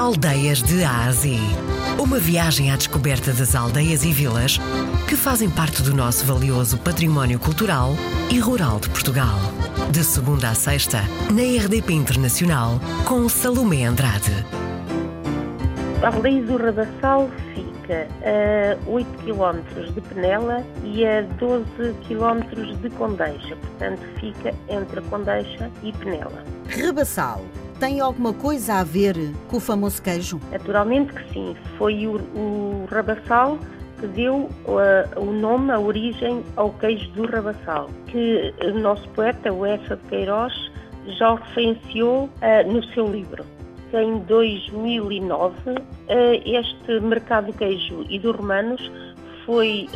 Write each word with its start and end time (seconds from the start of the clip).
Aldeias 0.00 0.62
de 0.62 0.82
Ásia. 0.82 1.38
Uma 1.98 2.18
viagem 2.18 2.72
à 2.72 2.76
descoberta 2.76 3.34
das 3.34 3.54
aldeias 3.54 4.02
e 4.02 4.10
vilas 4.10 4.58
que 5.06 5.14
fazem 5.14 5.50
parte 5.50 5.82
do 5.82 5.94
nosso 5.94 6.24
valioso 6.24 6.78
património 6.78 7.38
cultural 7.38 7.90
e 8.32 8.38
rural 8.38 8.80
de 8.80 8.88
Portugal. 8.88 9.38
De 9.92 10.02
segunda 10.02 10.48
a 10.48 10.54
sexta, 10.54 11.02
na 11.30 11.42
RDP 11.42 11.92
Internacional, 11.92 12.80
com 13.06 13.28
Salomé 13.28 13.84
Andrade. 13.84 14.32
A 16.02 16.06
aldeia 16.06 16.42
do 16.44 16.56
Rabassal 16.56 17.28
fica 17.54 18.08
a 18.24 18.90
8 18.90 19.06
km 19.18 19.92
de 19.92 20.00
Penela 20.00 20.64
e 20.82 21.04
a 21.04 21.20
12 21.38 21.66
km 22.08 22.80
de 22.80 22.88
Condeixa, 22.88 23.54
portanto 23.54 24.00
fica 24.18 24.54
entre 24.70 25.02
Condeixa 25.02 25.70
e 25.82 25.92
Penela. 25.92 26.42
Rebassal 26.68 27.44
tem 27.80 27.98
alguma 27.98 28.34
coisa 28.34 28.74
a 28.74 28.84
ver 28.84 29.16
com 29.48 29.56
o 29.56 29.60
famoso 29.60 30.02
queijo? 30.02 30.38
Naturalmente 30.52 31.14
que 31.14 31.32
sim, 31.32 31.56
foi 31.78 32.06
o, 32.06 32.16
o 32.16 32.86
que 33.98 34.06
deu 34.06 34.50
uh, 34.66 35.20
o 35.20 35.32
nome, 35.32 35.72
a 35.72 35.80
origem 35.80 36.44
ao 36.56 36.70
queijo 36.74 37.10
do 37.12 37.26
Rabassal, 37.26 37.88
que 38.06 38.54
o 38.62 38.78
nosso 38.78 39.08
poeta, 39.10 39.50
o 39.52 39.64
Essa 39.64 39.96
de 39.96 40.02
Queiroz, 40.08 40.52
já 41.18 41.34
referenciou 41.34 42.24
uh, 42.24 42.70
no 42.70 42.84
seu 42.92 43.10
livro. 43.10 43.44
Em 43.94 44.18
2009, 44.20 45.54
uh, 45.70 45.82
este 46.44 47.00
mercado 47.00 47.46
do 47.46 47.54
queijo 47.54 48.04
e 48.10 48.18
dos 48.18 48.36
romanos 48.36 48.92
foi 49.46 49.88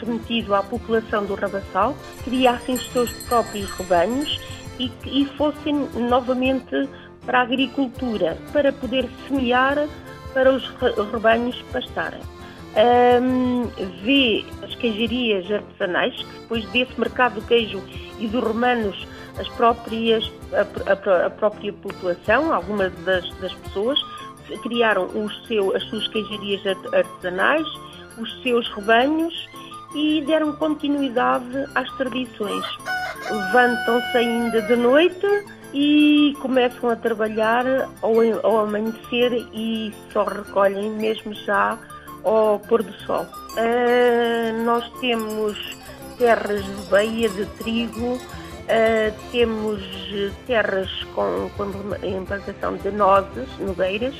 permitido 0.00 0.54
à 0.54 0.62
população 0.62 1.26
do 1.26 1.34
Rabassal 1.34 1.94
criassem 2.24 2.76
os 2.76 2.90
seus 2.92 3.12
próprios 3.24 3.68
rebanhos 3.72 4.40
e, 4.78 4.90
e 5.04 5.26
fossem 5.36 5.74
novamente 6.08 6.88
para 7.26 7.40
a 7.40 7.42
agricultura, 7.42 8.38
para 8.52 8.72
poder 8.72 9.08
semear 9.28 9.86
para 10.32 10.52
os 10.52 10.64
rebanhos 11.12 11.60
pastarem. 11.72 12.20
Um, 12.76 13.68
vê 14.02 14.44
as 14.62 14.74
queijarias 14.74 15.50
artesanais, 15.50 16.14
que 16.14 16.40
depois 16.40 16.64
desse 16.66 17.00
mercado 17.00 17.40
do 17.40 17.46
queijo 17.46 17.82
e 18.18 18.26
dos 18.28 18.42
romanos, 18.42 19.06
as 19.38 19.48
próprias, 19.48 20.30
a, 20.52 20.90
a, 20.90 21.26
a 21.26 21.30
própria 21.30 21.72
população, 21.72 22.52
algumas 22.52 22.92
das, 23.04 23.28
das 23.36 23.52
pessoas, 23.54 23.98
criaram 24.62 25.08
seu, 25.48 25.74
as 25.74 25.82
suas 25.84 26.06
queijarias 26.08 26.60
artesanais, 26.92 27.66
os 28.18 28.42
seus 28.42 28.68
rebanhos 28.68 29.48
e 29.94 30.22
deram 30.26 30.52
continuidade 30.52 31.66
às 31.74 31.90
tradições. 31.96 32.64
Levantam-se 33.30 34.16
ainda 34.18 34.62
de 34.62 34.76
noite 34.76 35.26
e 35.78 36.34
começam 36.40 36.88
a 36.88 36.96
trabalhar 36.96 37.66
ao, 38.00 38.14
ao 38.42 38.60
amanhecer 38.60 39.46
e 39.52 39.92
só 40.10 40.24
recolhem 40.24 40.90
mesmo 40.92 41.34
já 41.34 41.78
ao 42.24 42.58
pôr 42.60 42.82
do 42.82 42.92
sol. 43.04 43.26
Uh, 43.52 44.64
nós 44.64 44.90
temos 45.00 45.76
terras 46.16 46.64
de 46.64 46.90
beia, 46.90 47.28
de 47.28 47.44
trigo, 47.58 48.14
uh, 48.14 49.30
temos 49.30 49.82
terras 50.46 50.90
com, 51.14 51.50
com 51.58 51.64
implantação 52.02 52.78
de 52.78 52.90
nozes, 52.92 53.46
nogueiras, 53.58 54.14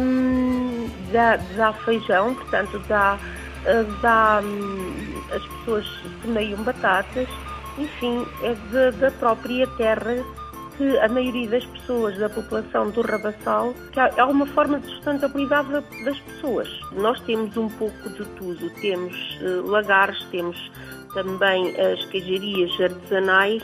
um, 0.00 0.88
dá, 1.10 1.38
dá, 1.56 1.72
feijão, 1.72 2.36
portanto 2.36 2.78
dá, 2.86 3.18
dá 4.00 4.40
um, 4.44 5.34
as 5.34 5.44
pessoas 5.44 5.86
semeiam 6.22 6.62
batatas, 6.62 7.28
enfim, 7.78 8.24
é 8.44 8.90
da 8.92 9.10
própria 9.10 9.66
terra 9.76 10.24
que 10.76 10.98
a 10.98 11.08
maioria 11.08 11.48
das 11.48 11.64
pessoas 11.64 12.16
da 12.18 12.28
população 12.28 12.90
do 12.90 13.02
Rabassal, 13.02 13.74
que 13.92 14.00
há 14.00 14.26
uma 14.26 14.46
forma 14.46 14.80
de 14.80 14.88
sustentabilidade 14.88 15.70
das 16.04 16.18
pessoas. 16.20 16.68
Nós 16.92 17.20
temos 17.20 17.56
um 17.56 17.68
pouco 17.68 18.08
de 18.10 18.24
tudo, 18.36 18.70
temos 18.80 19.14
uh, 19.40 19.66
lagares, 19.66 20.22
temos 20.30 20.70
também 21.14 21.74
as 21.80 22.04
queijarias 22.06 22.80
artesanais, 22.80 23.62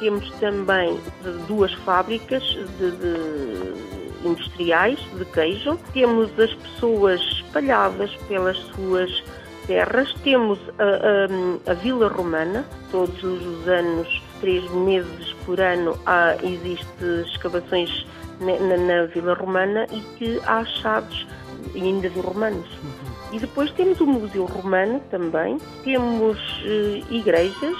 temos 0.00 0.30
também 0.38 0.98
duas 1.46 1.72
fábricas 1.84 2.42
de, 2.42 2.90
de 2.92 4.28
industriais 4.28 4.98
de 5.16 5.24
queijo, 5.26 5.78
temos 5.92 6.30
as 6.38 6.52
pessoas 6.54 7.20
espalhadas 7.20 8.10
pelas 8.28 8.56
suas 8.74 9.22
terras, 9.66 10.12
temos 10.24 10.58
a, 10.78 11.68
a, 11.68 11.72
a 11.72 11.74
Vila 11.74 12.08
Romana, 12.08 12.64
todos 12.90 13.22
os 13.22 13.68
anos 13.68 14.22
três 14.40 14.68
meses 14.70 15.32
por 15.44 15.60
ano 15.60 15.98
há, 16.06 16.36
existe 16.42 17.04
escavações 17.26 18.06
na, 18.40 18.76
na, 18.76 19.06
Vila 19.06 19.34
Romana 19.34 19.86
e 19.90 20.00
que 20.16 20.40
há 20.46 20.58
achados 20.58 21.26
ainda 21.74 22.08
de 22.08 22.20
romanos. 22.20 22.66
Uhum. 22.82 23.08
E 23.32 23.38
depois 23.38 23.70
temos 23.72 24.00
o 24.00 24.06
Museu 24.06 24.44
Romano 24.46 25.00
também, 25.10 25.58
temos 25.84 26.38
uh, 26.62 27.12
igrejas, 27.12 27.76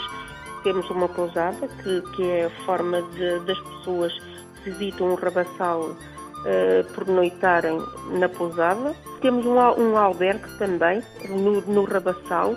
temos 0.63 0.89
uma 0.91 1.09
pousada, 1.09 1.69
que, 1.83 2.03
que 2.15 2.23
é 2.23 2.45
a 2.47 2.51
forma 2.65 3.03
de, 3.03 3.39
das 3.41 3.59
pessoas 3.59 4.13
que 4.63 4.71
visitam 4.71 5.13
o 5.13 5.15
Rabassal 5.15 5.81
uh, 5.81 6.93
por 6.95 7.07
noitarem 7.07 7.79
na 8.19 8.29
pousada. 8.29 8.95
Temos 9.21 9.47
um, 9.47 9.57
um 9.57 9.97
albergue 9.97 10.49
também, 10.59 11.03
no, 11.31 11.61
no 11.63 11.85
Rabassal, 11.85 12.57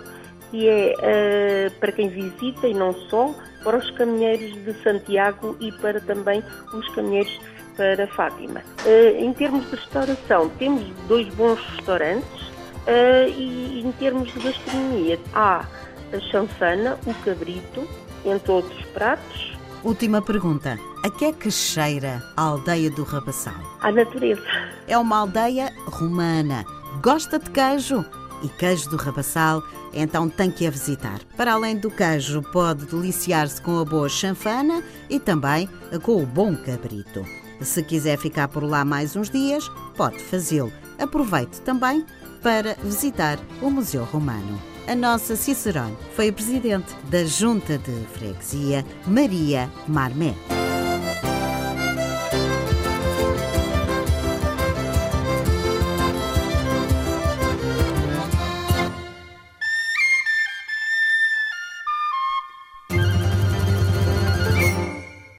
que 0.50 0.68
é 0.68 0.94
uh, 0.98 1.78
para 1.78 1.92
quem 1.92 2.08
visita 2.08 2.66
e 2.66 2.74
não 2.74 2.92
só, 3.08 3.34
para 3.62 3.78
os 3.78 3.90
caminheiros 3.92 4.52
de 4.64 4.74
Santiago 4.82 5.56
e 5.60 5.72
para 5.72 6.00
também 6.00 6.42
os 6.72 6.88
caminheiros 6.94 7.40
para 7.76 8.06
Fátima. 8.08 8.60
Uh, 8.84 9.16
em 9.18 9.32
termos 9.32 9.64
de 9.70 9.76
restauração, 9.76 10.48
temos 10.58 10.84
dois 11.08 11.28
bons 11.34 11.58
restaurantes 11.76 12.42
uh, 12.42 13.28
e 13.36 13.82
em 13.84 13.92
termos 13.92 14.32
de 14.32 14.40
gastronomia, 14.40 15.18
há 15.34 15.64
a 16.12 16.20
chanfana, 16.30 16.98
o 17.06 17.14
cabrito, 17.24 17.88
em 18.24 18.38
todos 18.38 18.70
os 18.78 18.84
pratos. 18.86 19.52
Última 19.82 20.22
pergunta. 20.22 20.78
A 21.04 21.10
que 21.10 21.24
é 21.24 21.32
que 21.32 21.50
cheira 21.50 22.22
a 22.36 22.42
aldeia 22.42 22.88
do 22.90 23.02
Rabassal? 23.02 23.54
A 23.80 23.90
natureza. 23.90 24.42
É 24.86 24.96
uma 24.96 25.18
aldeia 25.18 25.72
romana. 25.86 26.64
Gosta 27.02 27.38
de 27.38 27.50
queijo? 27.50 28.04
E 28.42 28.48
queijo 28.48 28.90
do 28.90 28.96
Rabassal, 28.96 29.62
então 29.92 30.28
tem 30.28 30.50
que 30.50 30.66
a 30.66 30.70
visitar. 30.70 31.20
Para 31.36 31.52
além 31.52 31.76
do 31.76 31.90
queijo, 31.90 32.42
pode 32.52 32.86
deliciar-se 32.86 33.60
com 33.60 33.78
a 33.78 33.84
boa 33.84 34.08
chanfana 34.08 34.82
e 35.08 35.18
também 35.20 35.68
com 36.02 36.22
o 36.22 36.26
bom 36.26 36.56
cabrito. 36.56 37.24
Se 37.60 37.82
quiser 37.82 38.18
ficar 38.18 38.48
por 38.48 38.64
lá 38.64 38.84
mais 38.84 39.14
uns 39.14 39.30
dias, 39.30 39.70
pode 39.96 40.18
fazê-lo. 40.18 40.72
Aproveite 40.98 41.60
também 41.60 42.04
para 42.42 42.74
visitar 42.82 43.38
o 43.60 43.70
Museu 43.70 44.04
Romano. 44.04 44.60
A 44.88 44.96
nossa 44.96 45.36
Cicerone 45.36 45.96
foi 46.14 46.28
a 46.28 46.32
presidente 46.32 46.92
da 47.04 47.24
Junta 47.24 47.78
de 47.78 48.06
Freguesia, 48.12 48.84
Maria 49.06 49.70
Marmé. 49.86 50.34